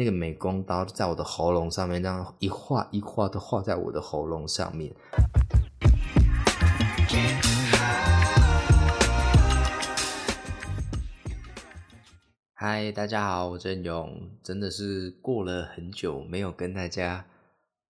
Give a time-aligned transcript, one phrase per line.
[0.00, 4.90] 那个美工刀在我的喉咙上面，这样一画一画都画在我的喉咙上面。
[12.54, 17.26] 嗨，大家好，我郑勇，真的是过了很久没有跟大家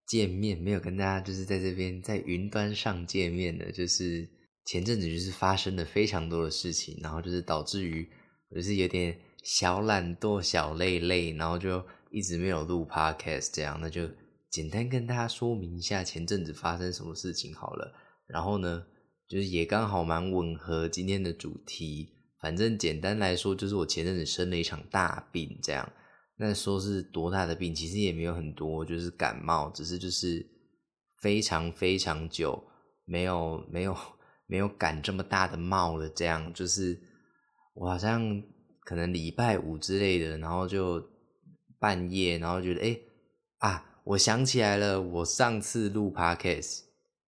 [0.04, 4.28] 见面，没有跟大家就是在这边在云端上见面的，就是
[4.64, 8.10] 前阵子就是发生了非常多的事情，然后就是导致于
[8.48, 11.80] 我就是有点小懒惰、小累累，然后就
[12.10, 14.08] 一直没有录 podcast，这样那就
[14.50, 17.92] 简单跟大家说明一下前阵子发生什么事情好了，
[18.26, 18.84] 然后呢，
[19.28, 22.14] 就是也刚好蛮吻合今天的主题。
[22.40, 25.92] 反正简单来说，就是我前阵子生了一场大病，这样。
[26.38, 30.44] 那说是多大的病，其实也没有很多，就是感冒，只是就是
[31.20, 32.64] 非常非常久
[33.04, 33.94] 没有没有
[34.46, 36.50] 没有感这么大的冒了，这样。
[36.54, 36.98] 就是
[37.74, 38.42] 我好像
[38.86, 40.98] 可能礼拜五之类的，然后就
[41.80, 43.00] 半夜，然后觉得哎
[43.58, 46.82] 啊，我想起来了，我上次录 podcast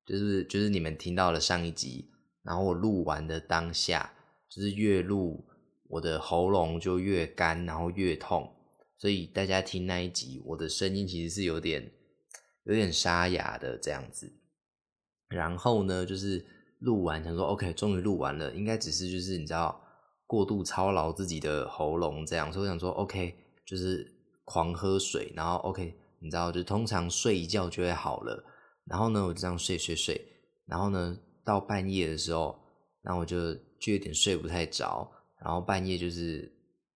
[0.07, 2.11] 就是就是你们听到了上一集，
[2.45, 4.13] 然后我录完的当下。
[4.55, 5.47] 就是越录
[5.85, 8.55] 我的喉咙就越干，然后越痛，
[8.99, 11.91] 所以大家听那一集，我的声音其实是有点
[12.65, 14.31] 有点沙哑的这样子。
[15.31, 16.45] 然后呢，就是
[16.81, 19.83] 录完想说，OK，终于录完了，应该只是就是你知道
[20.27, 24.12] 过度操劳自己的喉咙这样，所以我想说，OK，就是
[24.45, 28.45] 狂喝水，然后 OK，你知道就通常睡一觉就会好了。
[28.87, 30.21] 然后呢，我就这样睡睡睡，
[30.67, 32.59] 然后呢，到半夜的时候，
[33.03, 33.57] 那我就。
[33.83, 35.11] 就有点睡不太着，
[35.45, 36.43] 然后半夜就是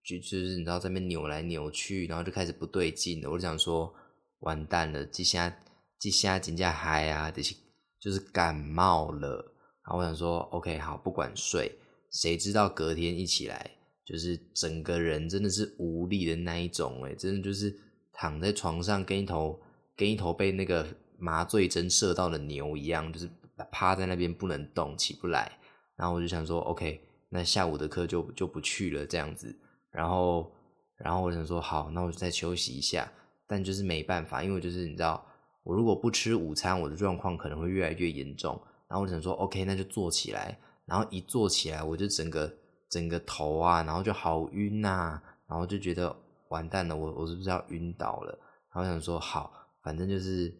[0.04, 3.28] 就就是你知道在那边扭来扭去，然后就开始不对劲了。
[3.28, 3.92] 我就想说
[4.38, 5.52] 完蛋了，这下
[5.98, 7.56] 这下紧架嗨啊，就是
[7.98, 9.52] 就是感冒了。
[9.84, 11.76] 然后我想说 OK 好，不管睡，
[12.12, 13.68] 谁知道隔天一起来，
[14.06, 17.76] 就是整个人真的是无力的那一种，哎，真的就是
[18.12, 19.60] 躺在床上跟一头
[19.96, 20.86] 跟一头被那个
[21.18, 23.28] 麻醉针射到的牛一样，就是
[23.72, 25.58] 趴在那边不能动，起不来。
[25.96, 27.00] 然后我就想说，OK，
[27.30, 29.54] 那下午的课就就不去了这样子。
[29.90, 30.52] 然后，
[30.98, 33.10] 然后我想说，好，那我就再休息一下。
[33.48, 35.24] 但就是没办法，因为就是你知道，
[35.62, 38.60] 我如果不吃午餐，我的状况可能会越来越严重。
[38.88, 40.58] 然后我想说，OK，那就坐起来。
[40.84, 42.52] 然后一坐起来，我就整个
[42.96, 45.20] 整个头啊，然后就好晕呐。
[45.48, 46.14] 然后就觉得
[46.48, 48.30] 完蛋了，我我是不是要晕倒了？
[48.72, 49.52] 然后想说，好，
[49.82, 50.52] 反正就是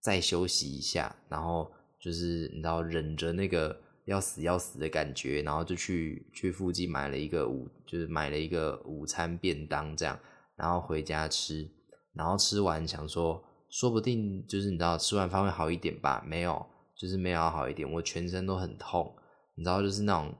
[0.00, 1.14] 再休息一下。
[1.28, 1.70] 然后
[2.00, 3.76] 就是你知道，忍着那个。
[4.06, 10.18] 要死要死的感觉，然后就去去附近买了一个午，就是买了一个午餐便当这样，
[10.56, 11.70] 然后回家吃，
[12.12, 16.20] 然后吃完想说，说不定就是你知道吃完饭会好一点吧？
[16.26, 16.66] 没有，
[16.96, 19.14] 就是没有好一点，我全身都很痛，
[19.54, 20.34] 你知道就是那种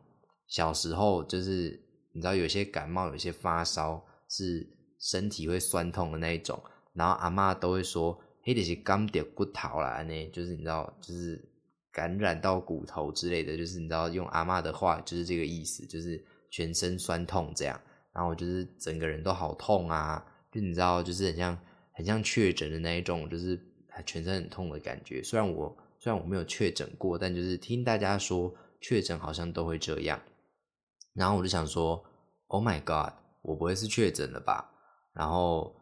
[0.52, 1.80] 小时候就是
[2.12, 4.68] 你知道有些感冒有些发烧是
[4.98, 11.42] 身体会酸痛的那一种，然后阿妈都会说，嘿，就是刚掉骨头啦，呢，就是你知道就是。
[11.94, 17.78] 感染到骨头之类的，就是你知道用阿妈的话，就是这个意思，就是全身酸痛这样，
[18.14, 21.58] 然后就是整个人都好痛啊，就你知道，就是很像
[21.92, 23.60] 很像确诊的那一种，就是
[24.06, 25.22] 全身很痛的感觉。
[25.22, 30.18] 虽然我虽然我没有确诊过，但就是听大家说确诊好像都会这样，
[31.14, 32.02] 然后我就想说
[32.48, 33.12] ，Oh my God，
[33.42, 34.70] 我不会是确诊了吧？
[35.14, 35.74] 然后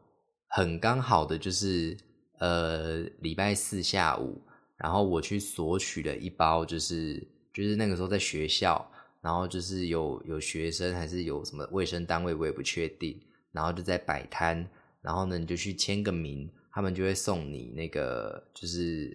[0.48, 1.96] 很刚好的就是
[2.38, 4.40] 呃礼拜四下午。
[4.76, 13.20] 然后我去索取了一包，就是就是那个时候在学校，然后就是有有学生还是有什么卫生单位，我也不确定。
[13.52, 14.66] 然后就在摆摊，
[15.02, 19.14] 然后呢你就去签个名，他们就会送你那个就是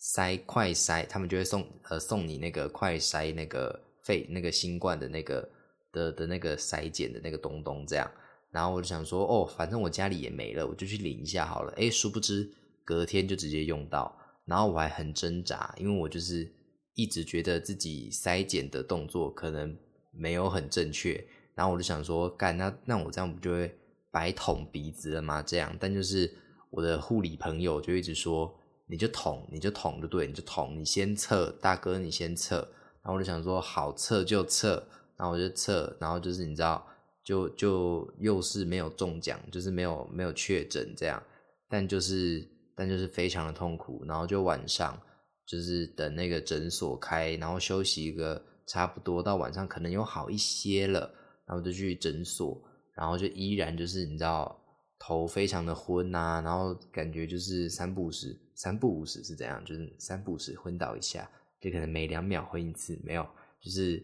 [0.00, 5.50] 筛快筛，他们就会送呃送你那个快筛那个肺那个新冠的那个
[5.90, 8.10] 的的那个筛检的那个东东这样。
[8.52, 11.72] 然后我就想说，哦，反正我家里也没了，我就去领一下好了。
[11.72, 12.48] 诶殊不知
[12.84, 14.16] 隔天就直接用到。
[14.46, 16.48] 然后我还很挣扎，因为我就是
[16.94, 19.76] 一直觉得自己筛检的动作可能
[20.12, 21.22] 没有很正确，
[21.56, 23.76] 然后我就想说，干那那我这样不就会
[24.12, 25.42] 白捅鼻子了吗？
[25.42, 26.32] 这样，但就是
[26.70, 28.56] 我的护理朋友就一直说，
[28.86, 32.66] 你就捅，你就捅就对，你就捅，你先测，大哥你先测。
[33.06, 34.84] 然后我就想说，好测就测，
[35.16, 36.84] 然后我就测，然后就是你知道，
[37.22, 41.22] 就就又是没有中奖，就是没有没有确诊这样，
[41.70, 42.44] 但就是。
[42.78, 45.00] 但就是非常的痛苦，然后就晚上
[45.46, 51.10] 就是等那个诊所开，然后休息一个差不多到晚上可能有好一些了，
[51.46, 52.62] 然后就去诊所，
[52.94, 54.62] 然后就依然就是你知道
[54.98, 59.64] 头非常的昏呐，然后感觉就是三不五时，三不五时是怎样？
[59.64, 61.26] 就是三不五时昏倒一下，
[61.66, 63.26] 就可能每两秒昏一次，没有，
[63.60, 64.00] 就是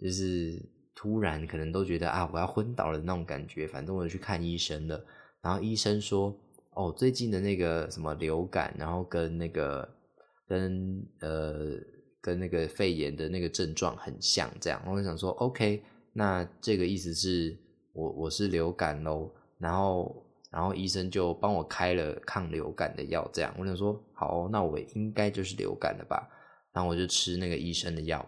[0.00, 0.58] 就是
[0.94, 5.04] 突然可能都觉得啊我要昏倒了那种感觉，反正我去看医生了。
[5.42, 6.34] 然后医生说，
[6.70, 9.86] 哦，最近的那个什么流感，然后跟那个
[10.48, 11.76] 跟呃
[12.22, 15.82] 跟那个肺炎的那个症状很像，这样，我就想说，OK，
[16.14, 17.54] 那这个意思是
[17.92, 26.28] 我我是流感喽，然后然后医生就帮我开了抗流感的药，这样，我想说，好，那我应该就是流感了吧，
[26.72, 28.26] 然后我就吃那个医生的药，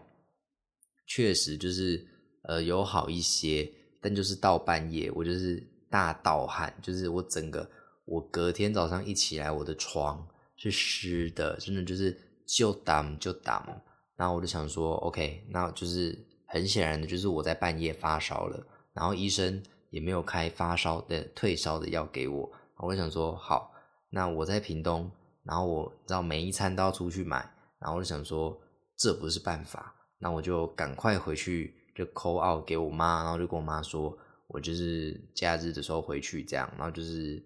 [1.07, 2.05] 确实就是
[2.43, 3.69] 呃有好一些，
[4.01, 7.69] 但就是到半夜我就是大盗汗，就是我整个
[8.05, 13.81] 我隔天早上一起来，我的床是湿的，真的就是就挡就挡。
[14.15, 18.65] 然后我就想说，OK，那就是很显然的，就是我在半夜发烧了。
[18.93, 22.49] 然后医生也没有开发烧的退烧的药给我。
[22.77, 23.73] 我就想说，好，
[24.09, 25.11] 那我在屏东，
[25.43, 27.49] 然后我知道每一餐都要出去买，
[27.85, 28.59] 然后我就想说，
[28.97, 29.93] 这不是办法。
[30.17, 34.17] 那我就赶快回去，就 call out 给我妈，然后就跟我妈说，
[34.47, 37.39] 我就是假日的时候回去这样，然后就是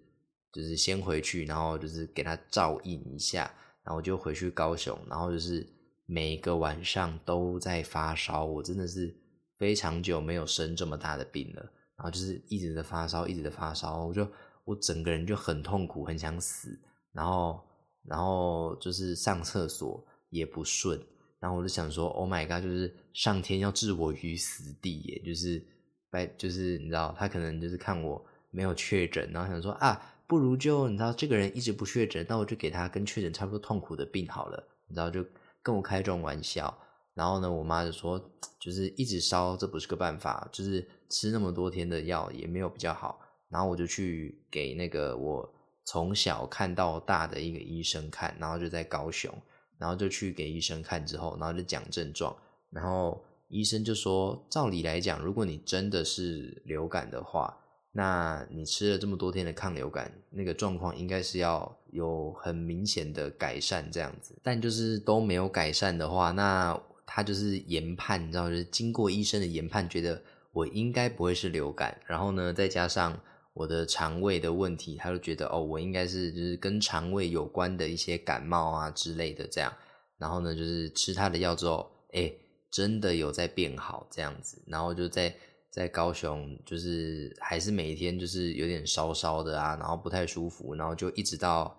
[0.50, 3.42] 就是先回去，然后就是给他照应一下，
[3.82, 5.66] 然后我就回去高雄，然后就是
[6.06, 9.14] 每一个晚上都在发烧，我真的是
[9.58, 11.62] 非常久没有生这么大的病了，
[11.96, 14.26] 然后就是一直的发烧，一直的发烧，我就
[14.64, 16.80] 我整个人就很痛苦，很想死，
[17.12, 17.60] 然后
[18.04, 21.00] 然后就是上厕所也不顺。
[21.38, 25.22] 然后我就想说，Oh my god，就是上天要置我于死地耶！
[25.24, 25.62] 就是
[26.10, 35.24] 拜，就是你知道，他可能就是看我没有确诊，然后想说啊，不如就你知道，这个人一直不确诊，那我就给他跟确诊差不多痛苦的病好了，你知道，就
[35.62, 36.76] 跟我开这种玩笑。
[37.14, 38.18] 然后呢，我妈就说，
[38.58, 43.18] 就是一直烧，这不是个办法，就是吃那么多天的药也没有比较好。
[43.48, 45.54] 然后我就去给那个我
[45.84, 49.34] 从小看到大的一个医生看，然后就在高雄。
[49.80, 52.36] 然后就去给医生看之后，然后就讲症状，
[52.68, 53.18] 然后
[53.48, 57.56] 医生就说，照理来讲，如果你真的是流感的话，
[57.92, 64.38] 那你吃了这么多天的抗流感，那个状况应该是要有很明显的改善这样子。
[64.42, 70.22] 但就是都没有改善的话，那他就是研判，你知道，就是经过医生的研判，觉得
[70.52, 71.98] 我应该不会是流感。
[72.06, 73.18] 然后呢，再加上。
[73.60, 79.70] 我的肠胃的问题，他就觉得哦，我应该是就是跟肠胃有关的一些感冒啊之类的这样。
[80.16, 82.32] 然后呢，就是吃他的药之后，哎，
[82.70, 84.62] 真的有在变好这样子。
[84.66, 85.36] 然后就在
[85.70, 91.78] 在高雄，就是还是每天就是有点烧烧的啊，然后不太舒服，然后就一直到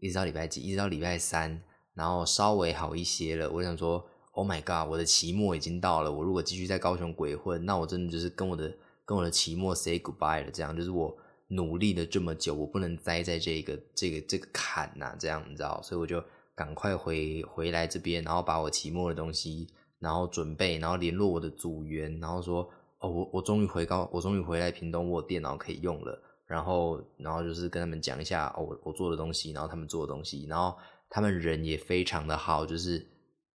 [0.00, 1.58] 一直到礼拜几，一直到礼拜三，
[1.94, 3.50] 然后稍微好一些了。
[3.50, 6.12] 我想说，Oh my god，我的期末已经到了。
[6.12, 8.70] 我如果继续在高雄鬼混，那我真的就是跟我的。
[9.04, 11.14] 跟我的期末 say goodbye 了，这样就是我
[11.54, 16.22] 努力了这么久，我不能栽在这个这个这个坎呐，这样你知道，所以我就
[16.54, 19.68] 赶快回回来这边，然后把我期末的东西，
[19.98, 22.66] 然后准备，然后联络我的组员，然后说
[23.00, 30.74] 哦，我我终于回高，我终于回来屏东，我电脑可以用了，然后然后就是跟他们讲一下哦，我我做的东西，然后他们做的东西，然后
[31.10, 33.06] 他们人也非常的好，就是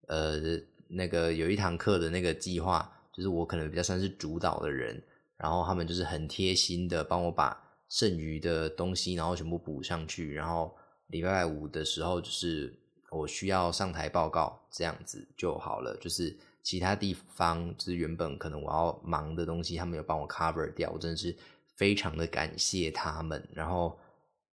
[0.08, 0.38] 呃
[0.88, 5.02] 那个有一堂课的那个计划，就是我可能比较算是主导的人。
[5.38, 7.56] 然后他们就是很贴心的帮我把
[7.90, 10.34] 剩余的东西，然后全部补上去。
[10.34, 10.76] 然后
[11.08, 12.78] 礼拜五的时候，就是
[13.10, 15.96] 我需要上台报告，这样子就好了。
[15.98, 21.36] 就是其他地方，就是原本可能我要忙的东西，他们有帮我 cover 掉，我真的是
[21.76, 23.42] 非常的感谢他们。
[23.54, 23.98] 然后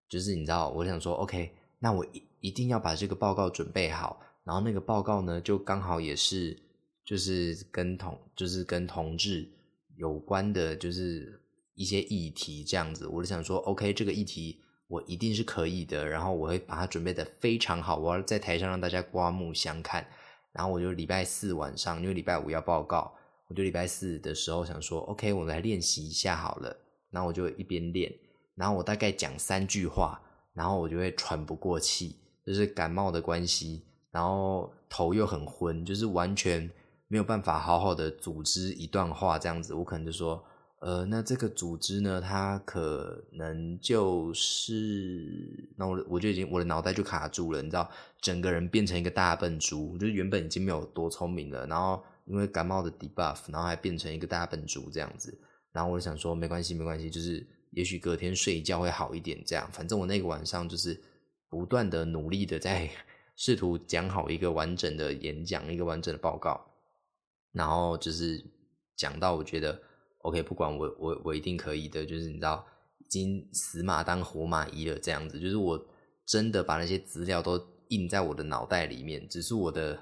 [0.08, 4.20] 就是你知道，我想说，OK，那我一一定要把这个报告准备好。
[4.44, 6.56] 然后那个报告呢，就刚好也是
[7.04, 9.48] 就是跟同就是跟同志。
[9.96, 11.40] 有关的，就是
[11.74, 20.06] 一些议题这样子，我就想说，OK，这个议题我一定是可以的，然后我会把它准备的非常好，我要在台上让大家刮目相看。
[20.52, 23.12] 然后我就礼拜四晚上，因为礼拜五要报告，
[23.48, 26.76] 我就礼拜四的时候想说，OK，我来练习一下好了。
[27.10, 28.12] 然后我就一边练，
[28.54, 30.20] 然后我大概讲三句话，
[30.52, 32.16] 然后我就会喘不过气，
[32.46, 36.70] 就是感冒的关系，然后头又很昏，就是完全。
[37.06, 40.42] 没有办法好好的组织一段话，这样子，我可能就说，
[40.84, 55.34] 呃，那这个组织呢，它可能就是，那我我就已经我的脑袋就卡住了，你知道，整个人变成一个大笨猪，就是原本已经没有多聪明了，然后因为感冒的 debuff，然后还变成一个大笨猪这样子，
[55.72, 61.02] 然后我就想说，没关系，没关系，就是也许隔天睡一觉会好一点，这样，反正我那个晚上就是
[61.48, 62.90] 不断的努力的在
[63.36, 66.62] 试图讲好一个完整的演讲，一个完整的报告。
[67.52, 68.44] 然后就是
[68.94, 69.80] 讲到，我觉得
[70.24, 72.66] OK，不管我我我一定可以的，就是你知道，
[72.98, 75.78] 已经死马当活马医了这样子，就是我
[76.26, 79.98] 真的把那些资料都印在我的脑袋里面，只是我的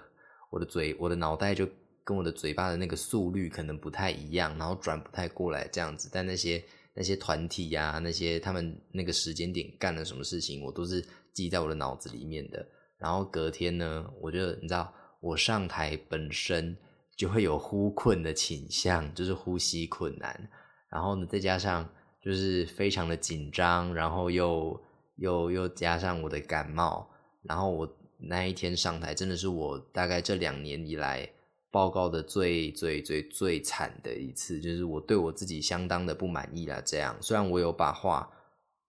[0.50, 1.68] 我的嘴我的脑袋就
[2.04, 6.62] 跟我的嘴巴的那个速率可能不太一样，然后转不太过来这样子，但那些
[6.94, 12.64] 那些团体呀，那些他们那个时间点干了什么事情，我都是记在我的脑子里面的。
[12.96, 16.76] 然后隔天呢，我就你知道，我上台本身
[17.16, 20.50] 就会有呼困的倾向，就是呼吸困难。
[20.88, 21.88] 然后呢，再加上
[22.20, 24.80] 就是非常的紧张，然后又
[25.16, 27.08] 又又加上我的感冒，
[27.42, 31.28] 然后我那一天上台真的是我大概这两年以来
[31.70, 36.82] 报告的最最最最惨的一次，就是我对我自己相当的不满意啦。
[36.84, 38.30] 这样，虽然我有把话，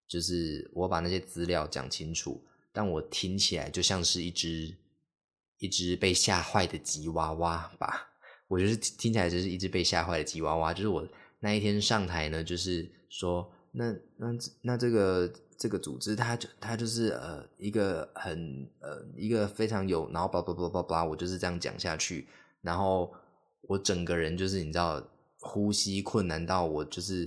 [0.07, 2.43] 就是我把那些资料讲清楚。
[2.75, 4.75] 但我听起来就像是一只
[5.59, 8.12] 一只被吓坏的吉娃娃吧，
[8.47, 10.73] 我就是听起来就是一只被吓坏的吉娃娃。
[10.73, 11.07] 就是我
[11.39, 14.27] 那一天上台呢，就是说，那那
[14.61, 22.27] 那这个这个组织，它就它就是呃一个很呃一个非常有，然后叭叭叭叭叭，我就是这样讲下去，
[22.61, 23.13] 然后
[23.67, 25.01] 我整个人就是你知道
[25.39, 27.25] 呼吸困难到我就是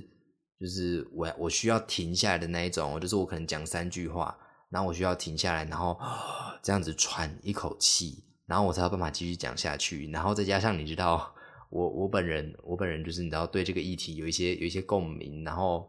[0.58, 4.36] 就是我我需要停下来的那一种，就是我可能讲三句话。
[4.68, 5.96] 然后我需要停下来，然后
[6.60, 10.08] 这样子喘一口气，然后我才有办法继续讲下去。
[10.10, 11.34] 然后再加上你知道，
[11.70, 15.88] 我我本人我本人就是你知道对这个议题有一些有一些共鸣，然后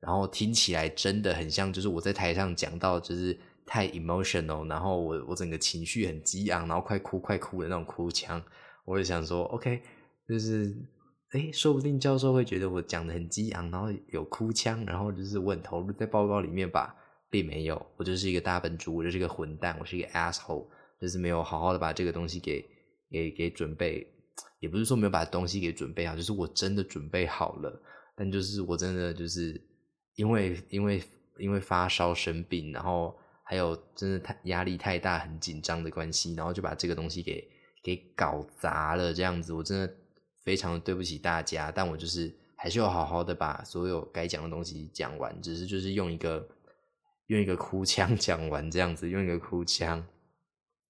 [0.00, 8.42] 然后听起来真的很像，就是我在台上讲到就是太 emotional，然后我我整个情绪很激昂，然后快哭快哭的那种哭腔。
[8.84, 9.82] 我就想说，OK，
[10.28, 10.76] 就是
[11.32, 16.94] 哎，说不定教授会觉得我讲的很激昂，然后有哭腔，然后就是我很投入在报告里面吧。
[17.28, 20.64] 并没有，我就是一个大笨猪，我就是一个混蛋，我是一个 asshole，
[21.00, 22.64] 就是没有好好的把这个东西给
[23.10, 24.06] 给给准备，
[24.60, 27.82] 也不是说没有把东西给准备好，就是我真的准备好了，
[28.16, 29.60] 但就是我真的就是
[30.14, 31.02] 因为因为
[31.38, 37.46] 因为发烧生病，然后还有真的太压力太大，很紧张的关系，然后就把这个东西给
[37.82, 39.94] 给搞砸了，这样子，我真的
[40.44, 46.48] 非常对不起大家，但我就是还是要好好的把所有该讲的东西讲完，只是就是用一个。
[47.28, 50.00] 用一个哭腔讲完这样子，用一个哭腔，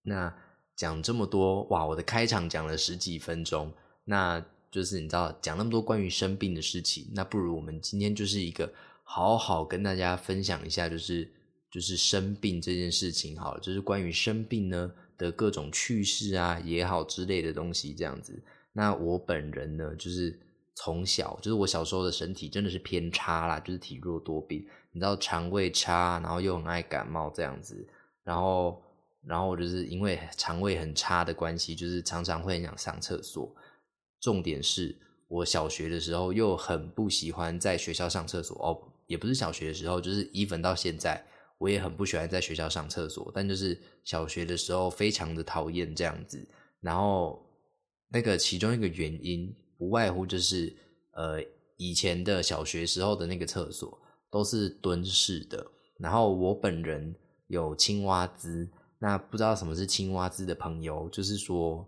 [0.06, 0.32] 那
[0.76, 1.84] 讲这么多哇！
[1.84, 3.72] 我的开场讲了十几分钟，
[4.04, 8.72] 那就是你知道讲那么多关于生病的事情，那不如我们今天就是一个
[9.02, 11.30] 好好跟大家分享一下，就是
[11.70, 18.40] 就是生病这件事情，好了，就是关于生病呢的各种趣事啊也好之类的东西这样子。
[18.72, 20.38] 那我本人呢，就是
[20.74, 24.66] 从小就是我小时候的身体真的是偏差啦，就是体弱多病。
[24.92, 27.86] 你知道肠胃差，然后又很爱感冒这样子，
[28.24, 28.82] 然后，
[29.26, 33.54] 然后就是因为肠胃很差的关系，就是常常会很想上厕所。
[34.20, 34.96] 重点是
[35.28, 41.24] 我小学的时候又很不喜欢在学校上厕所哦，也不是小学的时候，就是 even 到现在，
[41.58, 43.30] 我也很不喜欢在学校上厕所。
[43.34, 46.48] 但就是小学的时候非常的讨厌这样子，
[46.80, 47.44] 然后
[48.10, 50.74] 那个其中一个原因不外乎就是
[51.12, 51.42] 呃
[51.76, 53.98] 以前的小学时候的那个厕所。
[54.28, 55.64] 都是蹲式的，
[55.98, 57.14] 然后我本人
[57.46, 61.86] 有青蛙姿，那不知道什么是青蛙姿的朋友，就是说，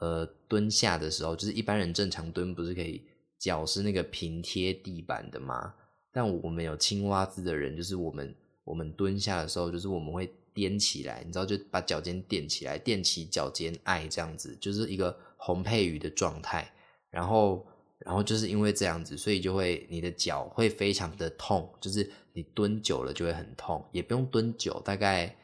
[0.00, 3.02] 呃，蹲下的时候，就是一般人正常蹲不是可以
[3.38, 5.74] 脚是那个平贴地板的吗？
[6.12, 16.72] 但我们有青蛙姿的人，就是我们我们蹲下的时候，就是我们会踮起来，你知道，就把脚尖垫起来，垫起脚尖，爱这样子，就是一个红配鱼的状态，
[17.10, 17.66] 然后。
[18.02, 25.36] 然后就是因为这样子，所以就会你的脚会非常的痛，就是你蹲久了就会很痛，也不用蹲久，大概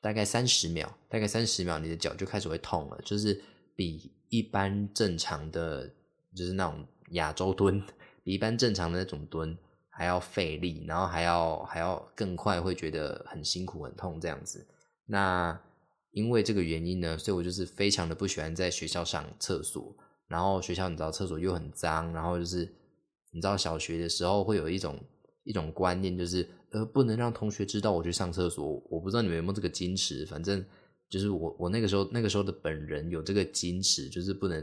[0.00, 3.40] 大概三十秒，大概三十秒，你的脚就开始会痛了，就是
[3.74, 5.88] 比一般正常的，
[6.34, 7.82] 就是那种亚洲蹲，
[8.22, 9.56] 比一般正常的那种蹲
[9.90, 14.66] 还要费力，然后还要还要更快，会觉得很辛苦很痛这样子。
[15.06, 15.58] 那
[16.12, 19.94] 因为这个原因呢，所以我就是非常的不喜欢在学校上厕所。
[20.28, 22.68] 然后学校你知道厕所又很脏，然后就是
[23.30, 24.98] 你知道小学的时候会有一种
[25.44, 28.80] 一种观念，就是呃不能让同学知道我去上厕所。
[28.90, 30.64] 我不知道你们有没有这个矜持，反正
[31.08, 34.62] 就是我我那个时候那个时候的本人有这个矜持，就是不能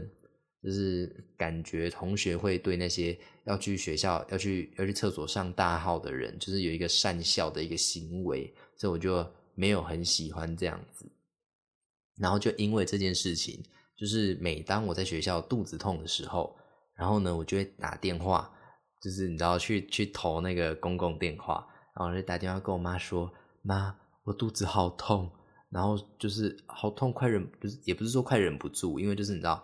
[0.62, 1.06] 就是
[1.36, 11.10] 感觉同学会对那些要去学校要去要去厕所上大号的人，就是有一个善笑的一个行为，所以我就没有很喜欢这样子。
[12.16, 13.62] 然后就因为这件事情。
[13.96, 16.54] 就是每当我在学校肚子痛的时候，
[16.96, 18.50] 然后呢，我就会打电话，
[19.00, 23.32] 就是你知道去去投那个公共电话，然后就打电话跟我妈说
[23.62, 25.30] ：“妈，我肚子好痛，
[25.70, 29.62] 然后就是好痛，快忍，就是也不是说快忍不住，因为就是你知道，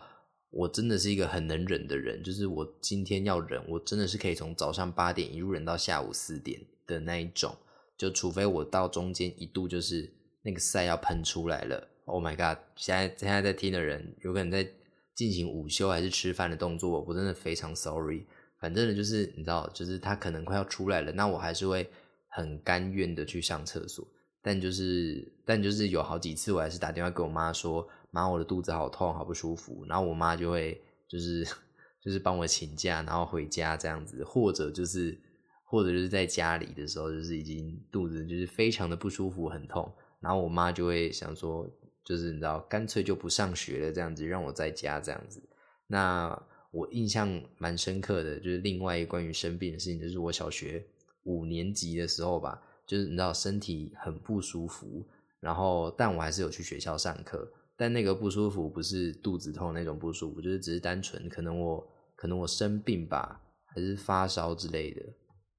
[0.51, 7.55] 我真的是一个很能忍的人，就是我今天要忍，我真的是可以从早上八点一路忍到下午四点的那一种，
[7.97, 12.59] 就除非我到中间一度就是那个塞要喷出来了。” Oh my god！
[12.75, 14.69] 现在现在在听的人，有可能在
[15.15, 18.25] 进行午休还是吃饭的动作，我真的非常 sorry。
[18.59, 21.89] 反正呢，就是你知道，就是他可能快要出来了，那我还是会
[22.31, 24.07] 很甘愿的去上厕所。
[24.43, 31.45] 但就是但就是有好几次，我还是打电话给我妈说：“妈，我的肚子好痛，好不舒服。”然后我妈就会就是
[32.03, 35.21] 就是帮我请假，然后回家这样子，或者就是
[35.65, 39.93] 或者就是在家里的时候，就是已经肚子就是非常的不舒服，很痛。
[40.21, 41.69] 然后我妈就会想说，
[42.03, 45.43] 就是你知道，干脆就不上学了，这样子让我在家这样子。
[45.87, 50.83] 那我印象蛮深刻的，就是另外一个关于生病的事情，就是我小学
[51.25, 55.07] 五年级的时候吧，就是你知道身体很不舒服，
[55.41, 65.03] 然后但我还是有去学校上课，但那个不舒服不是肚子痛那种不舒服，就是只是单纯可能我可能我生病吧，还是发烧之类的，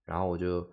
[0.05, 0.67] 然后我就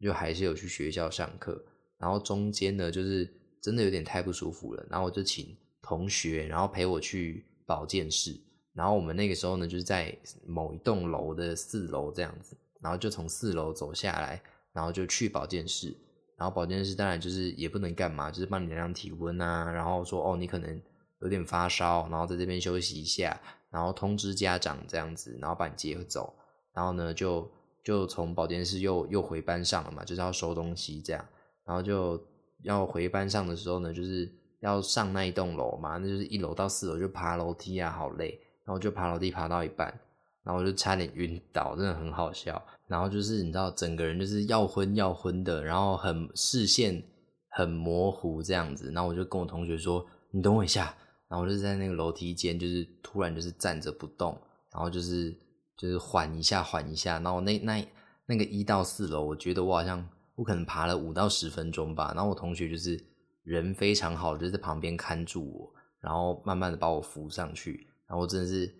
[0.00, 1.64] 就还是有去学校上课，
[1.98, 3.28] 然后中间呢就是
[3.60, 8.38] 真的有点太不舒服了，然后我就请同学，然后陪我去保健室。
[8.74, 15.96] 然后我们那个时候呢，就是在某一栋楼的四楼这样子，然后就从四楼走下来，然后就去保健室。
[16.36, 20.82] 然后保健室当然就是也不能干嘛，就是帮你量量体温啊，然后说哦你可能
[21.20, 26.34] 有点发烧，然后在这边休息一下，然后通知家长这样子，然后把你接走。
[26.74, 27.48] 然后呢就
[27.84, 31.24] 就从保健室又又回班上了嘛，就是要收东西这样。
[31.64, 32.20] 然后就
[32.62, 34.28] 要回班上的时候呢，就是
[34.60, 38.40] 要上那一栋楼嘛，那就是一楼到四楼就爬楼梯啊，好累。
[38.64, 39.92] 然后就爬楼梯爬到一半，
[40.44, 42.60] 然后我就差点晕倒，真的很好笑。
[42.88, 47.02] 然后就是你知道，整个人就是要昏要昏的，然后很视线
[47.48, 48.90] 很模糊这样子。
[48.92, 50.94] 然后我就跟我同学说：“你等我一下。”
[51.28, 54.38] 然后我就在那个楼梯间，就是突然就是站着不动，
[54.70, 55.34] 然后就是
[55.78, 57.18] 就是缓一下缓一下。
[57.20, 57.88] 然后那那
[58.26, 62.12] 那个一到四楼，我觉得我好像我可能爬了五到十分钟吧。
[62.14, 63.02] 然后我同学就是
[63.44, 67.88] 人非常好，就在旁边看住我，然后慢慢的把我扶上去。
[68.06, 68.70] 然后我真的是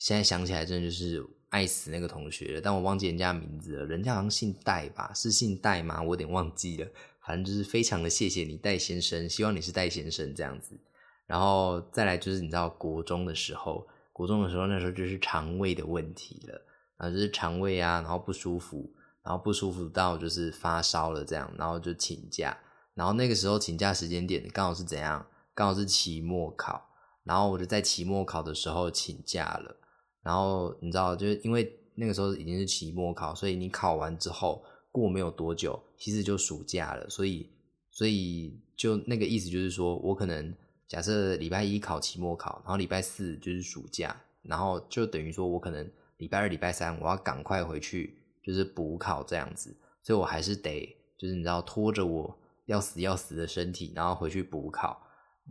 [0.00, 2.60] 现在想起来，真的就是爱死那个同学了。
[2.60, 5.12] 但我忘记人家名字了，人家好像姓戴吧？
[5.14, 6.00] 是姓戴吗？
[6.00, 6.88] 我有点忘记了。
[7.20, 9.28] 反正就是非常的谢谢你，戴先生。
[9.28, 10.80] 希望你是戴先生这样子。
[11.26, 16.62] 然后再来就是你知道国中的时候，国中的时候那时候就是肠胃的问题了，
[16.96, 18.90] 然后就是肠胃啊，然后不舒服，
[19.22, 22.56] 然后不舒服到就是发烧了这样，然后就请假。
[22.94, 25.26] 然后那个时候请假时间点刚好是怎样？
[25.54, 26.88] 刚好是期末考。
[27.22, 29.76] 然后我就在期末考的时候请假了，
[30.22, 37.50] 然后你知道，就是因为那个时候已经是期末考，所以你考完之后过没有多久，其实就暑假了，所以
[37.90, 40.54] 所以就那个意思就是说，我可能
[40.88, 55.00] 假设礼拜一考期末考，然后礼拜四就是暑假，然后就等于说我可能礼拜二、礼拜三我要赶快回去就是补考这样子，所以我还是得就是你知道拖着我要死要死的身体，然后回去补考，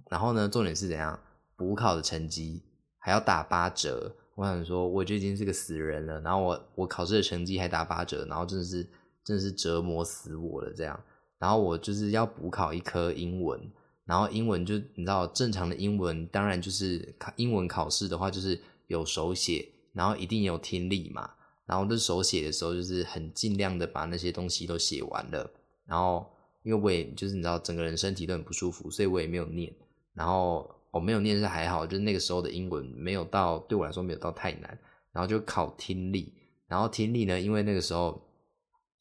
[0.10, 1.20] 然后呢，重点是怎样？
[1.56, 2.64] 补考的成绩
[3.00, 8.88] 还要打八折，我想说我就已经是个死人了，然后我我考试的成绩还打八折，然后真的是
[9.22, 10.98] 真的是折磨死我了这样。
[11.38, 13.60] 然后我就是要补考一科英文，
[14.06, 21.32] 然后英文就你知道正常的英文，当然就是考英文考试的话就是有手写，然后一定有听力嘛。
[21.66, 25.52] 然后这手写的时候就是很尽量的把那些东西都写完了，
[25.86, 26.26] 然后
[26.64, 29.74] 因为我也就是你知道整个人身体都很不舒服，所以我也没有念，
[30.14, 30.79] 然后。
[30.92, 34.78] 我没有念是还好，就是那个时候的英文没有到对我来说没有到太难，
[35.12, 36.34] 然后就考听力，
[36.68, 38.20] 然后听力呢，因为那个时候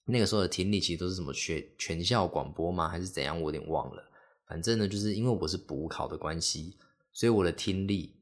[0.05, 2.89] 那个时候的听力其实都是什么学全校广播吗？
[2.89, 3.41] 还是怎样？
[3.41, 4.03] 我有点忘了。
[4.47, 6.77] 反正呢，就是因为我是补考的关系，
[7.13, 8.15] 所以我的听力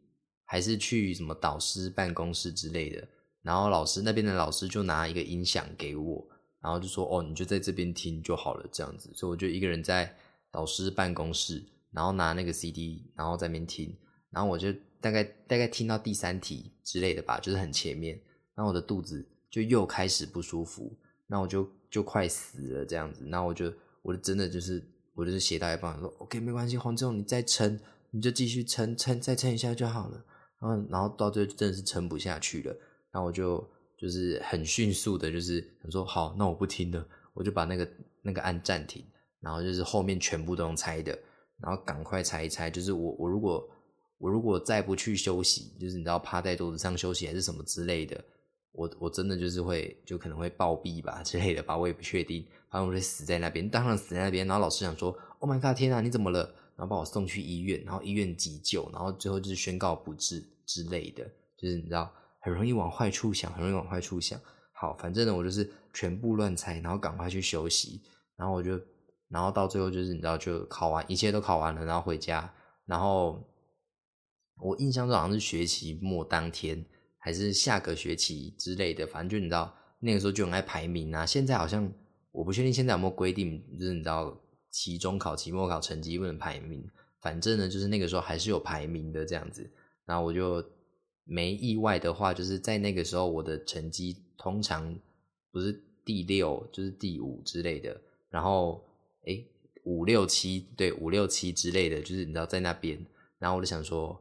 [0.45, 3.09] 还是去什么导师办公室之类的，
[3.43, 6.27] 然后老师那边的老师就拿一个音响给我，
[6.61, 10.17] 然后就说：“哦，你就在这边听就好了。”这样子，所以我就一个人在
[10.51, 11.65] 导师办公室。
[11.93, 13.97] 然后拿那个 CD，然后在那边听，
[14.31, 18.21] 然后我就大概大概听到第三题之类的吧，就是很前面，
[18.55, 20.97] 然后我的肚子就又开始不舒服，
[21.27, 23.73] 那我就就快死了这样子，然后我就
[24.03, 27.79] 我就真的就是我就是写到一半说 OK 没关系，黄总你再撑，
[28.11, 30.25] 你就继续撑撑再撑一下就好了，
[30.61, 32.73] 然后然后到最后真的是撑不下去了，
[33.13, 37.89] 然后我就就是很迅速的，就是说好，那我不听了，我就把那个
[38.23, 39.05] 那个按暂停，
[39.41, 41.19] 然后就是后面全部都用猜的。
[41.61, 43.69] 然后赶快猜一猜，就是我我如果
[44.19, 48.23] 我如果再不去休息，就是你知道趴在桌子上休息还是什么之类的，
[48.73, 54.47] 我我真的就是会就可能会暴毙吧 之类的吧，我也不确定，反正我会死在那边，当然死在那边。
[54.47, 56.45] 然后老师想说，Oh my god，天啊，你怎么了？
[56.77, 61.25] 然后把我送去医院，然后医院急救，然后最后就是宣告不治之类的，
[61.57, 64.39] 就是你知道很容易往坏处想，很容易往坏处想。
[64.73, 68.03] 好，反正呢我就是全部乱猜，然后赶快去休息，
[68.37, 68.79] 然后我就。
[69.29, 72.53] 然后到最后就是你知道，就考完，一切都考完了，然后回家。
[72.85, 73.45] 然后
[74.61, 76.85] 我印象中好像是学期末当天，
[77.19, 81.27] 还是下个学期之类的，反正就你知道那个时候就很爱排名啊。
[81.27, 81.93] 现在好像
[82.31, 86.89] 我不确定现在有没有规定，就是你知道期中考、期末考成绩不能排名。
[87.21, 89.69] 反正呢，就是那个时候还是有排名的这样子。
[90.05, 90.65] 然后我就
[91.25, 94.97] 没意外的话，就是在那个时候我的成绩通常
[95.51, 95.73] 不是
[96.05, 98.01] 第六就是第五之类的。
[98.31, 98.85] 然后
[99.27, 99.47] 诶
[99.85, 102.99] 五六七对五六七之类的，就是你知道在那边。
[103.39, 104.21] 然后我就想说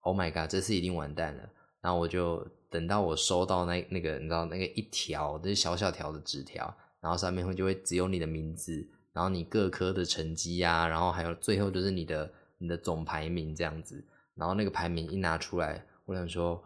[0.00, 1.50] ，Oh my god，这次一定完蛋了。
[1.80, 14.02] 然后我就等到我收到那那个你知道那个一条就是小小条的纸条，然后上面会就会只有你的名字，然后你各科的成绩呀，然后还有最后就是你的你的总排名这样子。
[14.34, 16.62] 然后那个排名一拿出来，我想说，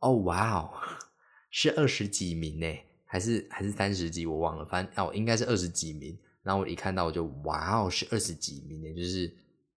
[0.00, 0.70] 哦哇哦，
[1.50, 2.66] 是二十几名呢，
[3.06, 4.24] 还是还是三十几？
[4.26, 6.16] 我忘了，反正哦应该是二十几名。
[6.48, 9.30] 然后我一看到我就哇哦，是二十几名呢，就是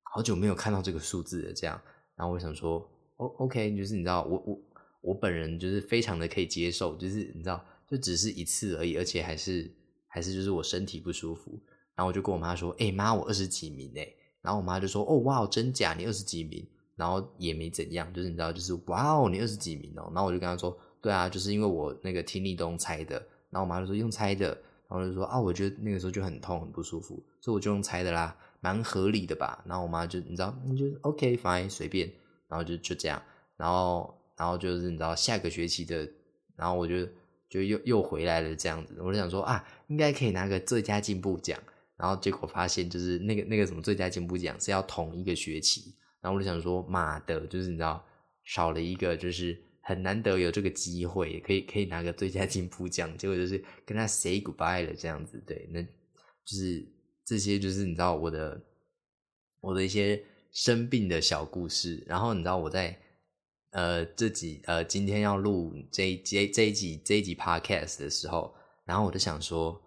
[0.04, 1.78] 好久没有看到这个数字了这样。
[2.16, 4.60] 然后我想说，O OK，就是你知道我我。
[5.04, 9.68] 我本人就是非常的可以接受，就是你知道，就只是一次而已，而且还是
[10.08, 11.60] 还是就是我身体不舒服，
[11.96, 14.08] 然后我就跟我妈说：“哎妈，我二十几名哎。”
[14.44, 15.96] 然后我妈就说：“哦哇，真假？
[15.96, 16.64] 你二十几名？”
[16.96, 20.04] 然后也没怎样，就是你知道，就是哇哦，你二十几名哦。
[20.14, 23.16] 然后我就跟她说：“对啊，就是因为我那个听力都用猜的。”
[23.50, 24.56] 然后我妈就说：“用猜的。”
[24.92, 32.12] 然后就说：“啊，我觉得那个时候就很痛很不舒服，所以我就用猜的啦，蛮合理的吧。”然后我妈就你知道，你就 OK fine 随便，
[32.50, 33.20] 然后就就这样，
[33.56, 34.14] 然后。
[34.38, 36.10] 然后就是你知道下个学期的，
[36.56, 37.08] 然后我就
[37.48, 41.60] 就又又回来了这样子，我就想说啊，应该可以拿个最佳进步奖，
[41.96, 48.04] 然后结果发现就是那个那个什么最佳进步奖是要同一个学期，然后我就想说妈的，就是你知道
[48.44, 49.56] 少了一个，就是
[49.92, 56.86] 很难得有这个机会可以可以拿个最佳进步奖，结果就是跟他 say goodbye 了这样子，对，那就是
[57.26, 58.62] 这些就是你知道我的
[59.60, 62.98] 我的一些生病的小故事，然后你知道我在。
[63.74, 69.82] 呃，这几呃，今天要录这这这一集这一集 podcast 的时候，然后我就想说，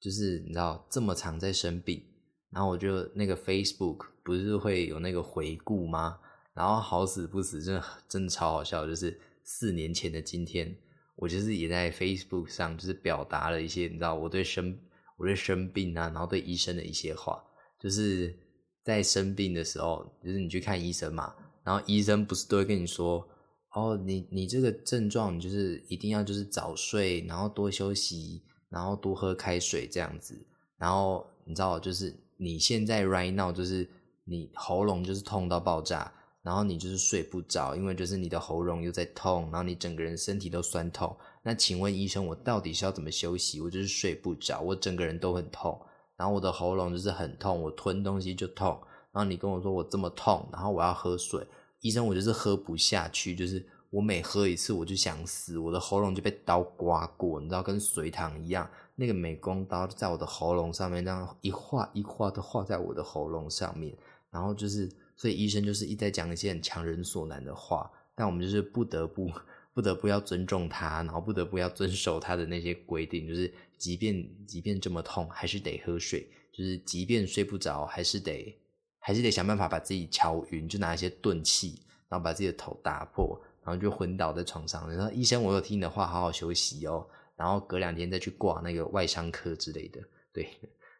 [0.00, 2.02] 就是你知道这么长在生病，
[2.48, 6.18] 然后我就那个 Facebook 不是会有那个回顾吗？
[6.54, 10.76] 然后好死不死，真的真的超好笑，就是四年前的今天，
[11.16, 14.78] 我就是也在 Facebook 上就是表达了一些你知道我对生
[15.16, 17.42] 我对生病啊，然后对医生的一些话，
[17.80, 18.38] 就是
[18.84, 21.34] 在生病的时候，就是你去看医生嘛。
[21.64, 23.26] 然后医生不是都会跟你说，
[23.74, 30.38] 哦，你你这个症状，你就是一定要就是早睡，然后多休息，然后多喝开水这样子。
[30.76, 33.88] 然后你知道，就是你现在 right now 就是
[34.24, 41.14] 你喉咙就是痛到爆炸，然后你就是睡不着，因为就是你的喉咙又在痛，然后你整个人身体都酸痛。
[41.42, 43.60] 那请问医生，我到底是要怎么休息？
[43.60, 45.80] 我就是睡不着，我整个人都很痛，
[46.16, 48.78] 然后我的喉咙就是很痛，我吞东西就痛。
[49.12, 51.46] 然后你跟我说我这么痛，然后我要喝水。
[51.80, 63.96] 医生，我就是喝不下去，就是我每喝一次我就想死，我的喉咙就被刀刮过，你知道，跟隋唐一样，那个美工刀在我的喉咙上面这样一划一划的划在我的喉咙上面，
[64.30, 69.30] 然后就是，所以医生就是一再讲一些很强人所难的话，但我们就是不得不
[69.74, 78.58] 不得不要尊重他，然后不得不要遵守他的那些规定，就是即便即便这么痛，还是得喝水，就是即便睡不着，还是得。
[79.00, 84.90] 还是得想办法把自己敲晕，就拿一些钝器，然后把自己的头打破，然后就昏倒在床上。
[84.92, 87.06] 然后医生，我有听你的话，好好休息哦。
[87.34, 90.00] 然后隔两天再去挂那个外伤科之类的。
[90.30, 90.46] 对，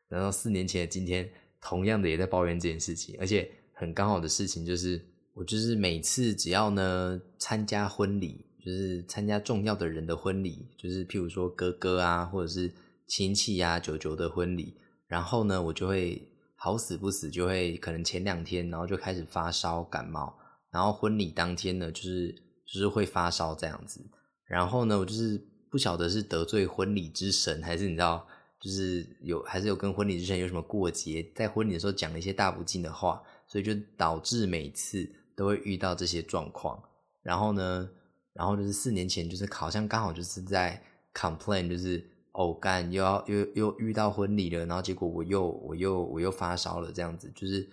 [0.09, 1.28] 然后四年前的今天，
[1.61, 3.14] 同样的也在抱怨这件事情。
[3.20, 5.00] 而且很刚好的事情就是，
[5.34, 12.72] 我就是每次只要呢参加婚礼，就是参加重要的人的婚礼，就是譬如说哥哥啊，或者是
[13.06, 14.74] 亲戚啊、舅舅的婚礼，
[15.06, 16.28] 然后呢，我就会。
[16.60, 20.36] 好死不死就会可能前两天，然后就开始发烧感冒，
[20.72, 22.34] 然后婚礼当天呢，就是
[22.66, 24.04] 就是会发烧这样子。
[24.44, 28.26] 然后呢，我就是不晓得是得罪婚礼之神，还是你知道，
[28.60, 36.80] 就是有还是有跟婚礼之神有什么过节，在婚礼的时候讲了一些大不敬的话，所以就导致每次都会遇到这些状况。
[37.22, 37.90] 然后呢，
[38.32, 40.80] 然后就是四年前，就是好像刚好就是在
[41.12, 42.08] complain，就是。
[42.32, 47.68] 哦，干又要又又遇到婚礼了，然后结果我又我又我又发烧了，这样子就是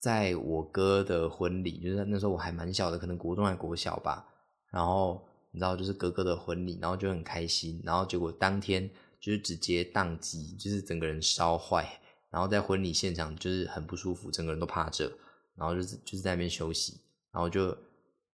[0.00, 4.26] 在我哥的婚礼，就是那时候我还蛮小的，可能国中还国小吧。
[4.72, 8.88] 然后你知道，就是哥哥的婚礼，然后就很开心，然后结果当天
[9.20, 15.10] 就是直接宕机，就是整个人烧坏，然后在婚礼现场就是很不舒服，整个人都趴着，
[15.56, 17.00] 然后就是就是在那边休息，
[17.32, 17.76] 然后就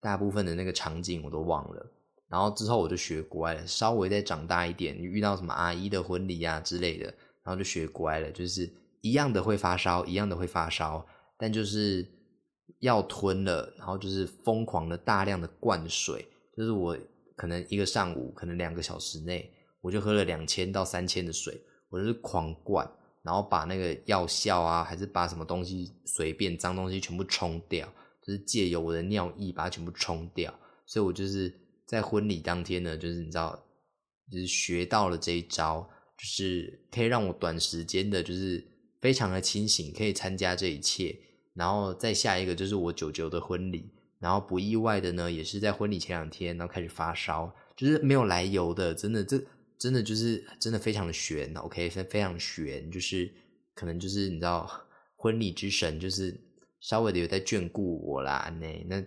[0.01, 1.87] 大部分的那个场景我都忘了。
[2.29, 7.05] 然后之后我就学乖了，稍微再长大一点，遇到什么阿姨的婚礼啊之类的，
[7.45, 8.69] 然后就学乖了，就是
[9.03, 12.09] 一样的会发烧，一样的会发烧，但就是
[12.81, 16.27] 要吞了，然后就是疯狂的大量的灌水，
[16.57, 16.97] 就是我
[17.37, 19.53] 可能一个上午，可能两个小时内，
[19.83, 22.91] 我就喝了两千到三千的水，我就是狂灌，
[23.23, 27.87] 然后把那个药效啊，还是把什么东西随便脏东西全部冲掉，
[28.21, 30.53] 就是借由我的尿液把它全部冲掉。
[30.87, 31.53] 所以我就是
[31.87, 33.57] 在婚礼当天呢，就是你知道，
[34.31, 38.67] 就是学到了这一招，就是可以让我短时间的，就是
[39.01, 41.17] 非常的清醒，可以参加这一切。
[41.55, 49.39] 然后再下一个就是我舅舅的婚礼，然后不意外的呢，也是在婚礼前两天，然后开始发烧，就是没有来由的，真的，这
[49.83, 53.29] 真的就是真的非常的悬，OK，非非常悬，就是
[53.75, 54.71] 可能就是你知道，
[55.17, 56.41] 婚礼之神就是
[56.79, 59.05] 稍微的有在眷顾我啦，那那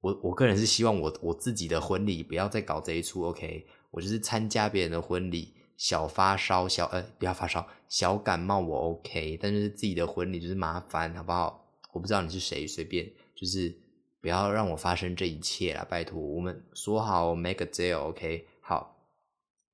[0.00, 11.64] 我我个人是希望我我自己的婚礼不要再搞这一出，OK，我就是参加别人的婚礼，小发烧小呃不要发烧，小感冒我 OK，但是自己的婚礼就是麻烦，好不好？
[11.92, 13.72] 我不知道你是谁，随便就是
[14.20, 16.20] 不要让我发生这一切啦，拜托。
[16.20, 18.44] 我们说好 make a deal，OK？
[18.60, 18.95] 好，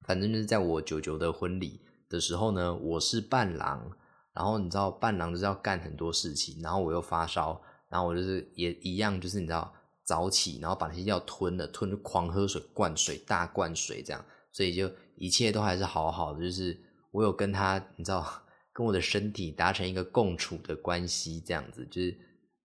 [0.07, 3.91] 反正就是在我舅舅的婚礼的时候呢，我是伴郎，
[4.35, 9.73] 然后你知道伴郎就是要干很多事情，然后我又发烧，然后我就是也一样，就是你知道
[10.05, 16.79] 早起，然后把那些药吞了，吞就狂喝水，灌水大灌水这样，所以就一切都还是好好的，就是
[17.11, 18.25] 我有跟他，你知道。
[18.75, 22.11] 跟我的身体达成一个共处的关系，这样子就是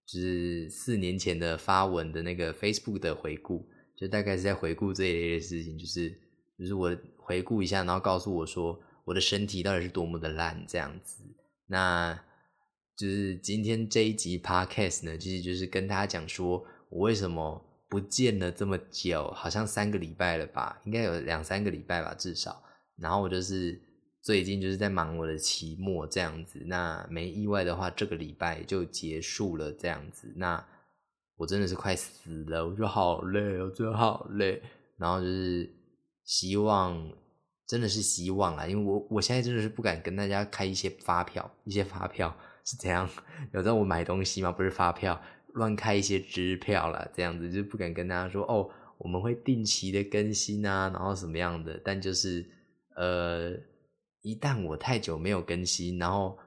[0.06, 6.18] 就是四年前的发文的那个 Facebook 的回顾，就大概是在回顾这一类的事情，就是
[6.58, 11.24] 就是我回顾一下，然后告诉我说我的身体到底是多么的烂这样子。
[11.68, 12.20] 那
[12.98, 22.64] 就是今天这一集 Podcast 呢，其实就是跟大家讲说我为什么不见了这么久，好像三个礼拜了吧，应该有两三个礼拜吧至少。
[22.98, 23.82] 然后我就是。
[24.24, 30.34] 最近就是在忙我的期末这样子，那没意外的话，这个礼拜就结束了这样子。
[30.36, 30.62] 那
[31.38, 34.62] 我真的是快死了，我就好累，我觉得好累。
[34.98, 35.74] 然后就是
[36.28, 37.12] 希望，
[37.66, 43.10] 真的是希望啦，因为我我现在真的是不敢跟大家开一些发票，一些发票是怎样？
[43.54, 44.52] 有在我买东西吗？
[44.52, 45.20] 不是发票，
[45.54, 51.82] 乱开一些支票啦，这样子就不敢跟大家说哦，我们会定期的更新啊，然后什么样的？
[51.84, 52.46] 但就是
[52.96, 53.58] 呃。
[54.24, 56.38] 一旦我太久没有更新，然后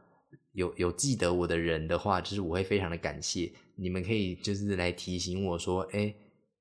[0.52, 6.14] 有有记得我的人的话，就是我会非常的感谢你们，可以就是来提醒我说，哎，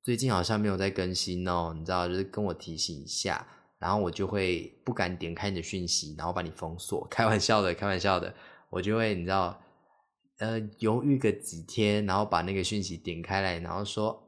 [0.09, 3.45] 最近好像没有在更新哦，你知道，就是跟我提醒一下，
[3.77, 7.05] 然后我就会不敢点开你的讯息，然后把你封锁。
[7.11, 8.33] 开玩笑的，开玩笑的，
[8.71, 9.61] 我就会你知道，
[10.39, 14.19] 呃，犹豫个几天，然后把那个讯息点开来，然后说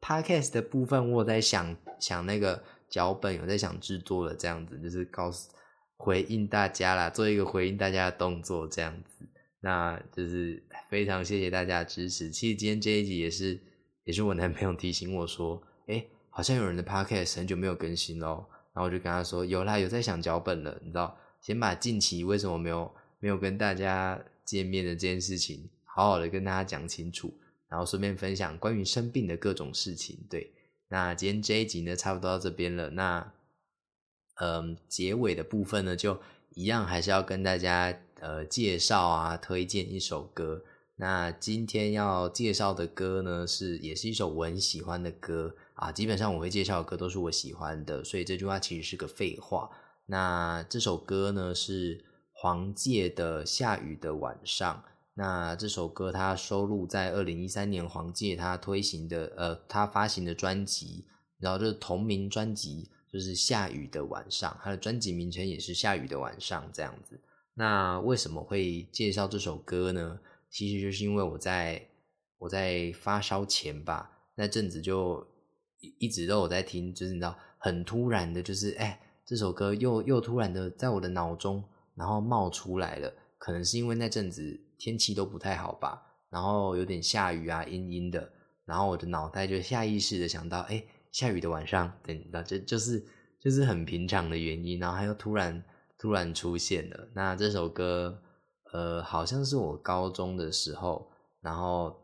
[0.00, 5.48] ，podcast 的部分我在想想那个脚本，有在想制作了，这样子就是告诉。
[5.96, 9.24] 回应大家啦，做一个回应大家的动作，这样子，
[9.60, 12.30] 那就是非常谢谢大家的支持。
[12.30, 13.62] 其实今天这一集也是，
[14.04, 18.46] 也是我男朋友提醒我说，哎，好像有人的 podcast 很久没有更新喽。
[18.72, 27.32] 然后我就跟他说，有啦，有在想脚本了，你知道，先把近期为什么没有没有跟大家见面的这件事情，好好的跟大家讲清楚，
[27.68, 30.18] 然后顺便分享关于生病的各种事情。
[30.28, 30.52] 对，
[30.88, 33.32] 那今天这一集呢，差不多到这边了，那。
[34.40, 36.20] 嗯，结尾的部分呢，就
[36.54, 40.64] 一样还是要跟大家呃介绍啊，推荐一首歌。
[40.96, 45.90] 那今天要介绍的歌呢，是也是一首我很喜欢的歌啊。
[45.90, 49.70] 基本上我会介绍的歌都是我喜欢的，所以这句话其实是个废话。
[50.06, 54.74] 那这首歌呢是黄玠的《下雨的晚上》。
[55.14, 61.04] 那这首歌它收录在二零一三年黄玠他推行的呃他发行的专辑，
[61.38, 62.90] 然后就是同名专辑。
[63.12, 67.20] 就是下雨的晚上，他的专辑名称也是下雨的晚上这样子。
[67.54, 70.18] 那为什么会介绍这首歌呢？
[70.54, 71.84] 其实就是因为我在
[72.38, 75.26] 我在发烧前吧，那阵子就
[75.98, 81.64] 一直都有在听，就是你知道，很突然的，就是哎，这首歌又又突然的在我的脑中，
[81.96, 83.12] 然后冒出来了。
[83.36, 88.30] 可能是因为那阵子天气都不太好吧，然后有点下雨啊，阴阴的，
[88.64, 90.84] 然后我的脑袋就下意识的想到，哎。
[91.10, 93.00] 下雨的晚上，等到就就是
[93.38, 95.64] 就是很平常的原因，然后他又突然
[95.96, 97.08] 突然出现了。
[97.14, 98.20] 那这首歌，
[98.74, 101.08] 呃，好像是我高中的时候，
[101.40, 101.96] 然后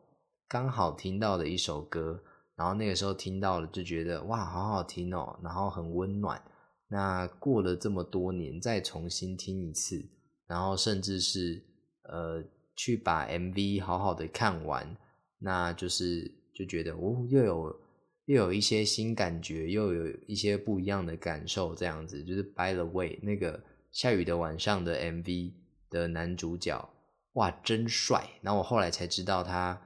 [0.48, 2.22] 刚好听到的一首歌，
[2.54, 6.40] 然后那个时候听到了就觉得哇，好好听哦，然后很温暖。
[6.88, 10.00] 那过了这么多年，再重新听一次，
[10.46, 11.60] 然后甚至是
[12.04, 12.42] 呃
[12.76, 14.96] 去把 MV 好好的看完，
[15.40, 17.80] 那就是就觉得哦，又有。
[18.26, 25.52] 又有一些新感觉，又有一些不一样的感受，这样子就是 By the way，那个下雨的晚上的 MV
[25.90, 26.88] 的男主角，
[27.34, 28.24] 哇，真帅！
[28.40, 29.78] 然后我后来才知道他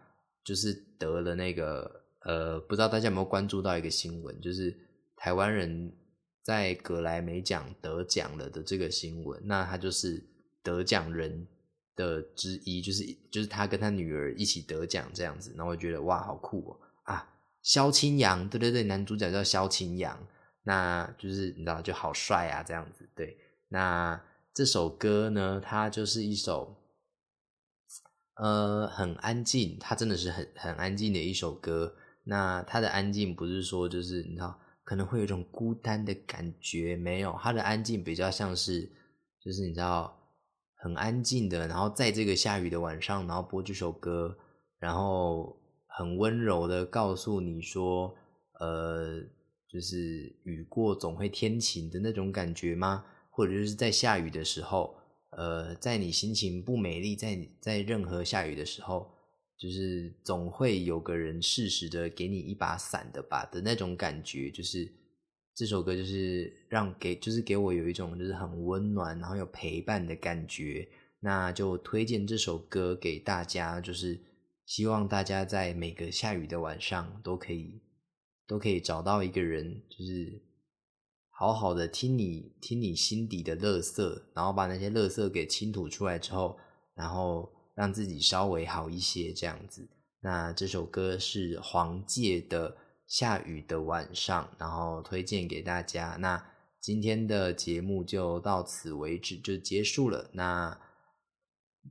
[0.45, 4.77] 就是得了那个呃，不知道大家有没有关注到一个新闻，就是
[5.17, 5.93] 台湾人
[6.43, 10.23] 在格莱美奖得奖了的这个新闻，那他就是
[10.63, 11.47] 得奖人
[11.97, 17.31] 的之一，就是就是他跟他女儿一起得奖这样子，然后我觉得哇，好酷哦啊！
[17.63, 20.19] 萧清扬，对对对，男主角叫萧清扬，
[20.65, 23.09] 那就是你知道就好帅啊，这样子。
[23.15, 23.37] 对，
[23.69, 24.21] 那
[24.55, 26.77] 这首歌呢，它就是一首。
[28.37, 31.95] 呃，很安静，它真的是很很安静的一首歌。
[32.25, 38.91] 那它的安静不是说就是你知道可能会有一种孤单的感觉，没有，它的安静比较像是
[39.41, 40.17] 就是你知道
[40.77, 44.37] 很安静的，然后在这个下雨的晚上，然后播这首歌，
[44.79, 48.13] 然后很温柔的告诉你说，
[48.59, 49.21] 呃，
[49.69, 53.05] 就是雨过总会天晴的那种感觉吗？
[53.35, 54.97] 或者就是在下雨的时候。
[55.37, 59.11] 呃，在你心情不美丽，在在任何下雨的时候，
[59.59, 64.89] 就是总会有个人适时的给你一把伞的吧的那种感觉，就是
[65.53, 74.17] 这首歌就是让给就是给我有一种就是很温暖，然后有陪伴的感觉，那就推荐这首歌给大家，就是
[74.67, 77.81] 希望大家在每个下雨的晚上都可以
[78.47, 80.41] 都可以找到一个人，就是。
[81.37, 86.57] 好好的听你听你心底的乐色，然后把那些乐色给倾吐出来之后，
[86.95, 89.89] 然后让自己稍微好一些这样子。
[90.21, 92.71] 那这首歌是黄玠的
[93.09, 96.17] 《下雨的晚上》，然后推荐给大家。
[96.21, 96.41] 那
[96.81, 100.31] 今天的节目就到此为止，就结束了。
[100.35, 100.79] 那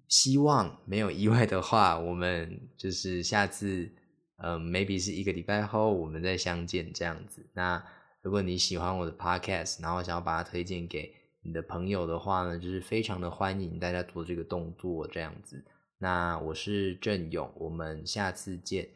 [0.07, 3.91] 希望没有意外的话，我们就是下次，
[4.37, 7.45] 嗯，maybe 是一个礼拜后我们再相见这样子。
[7.53, 7.85] 那。
[8.23, 15.63] 如果你喜欢我的 podcast，然后想要把它推荐给你的朋友的话呢，就是非常的欢迎大家做这个动作这样子。
[15.97, 18.87] 那我是郑勇，我们下次见，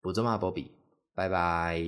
[0.00, 0.70] 不做嘛，波比，
[1.14, 1.82] 拜拜。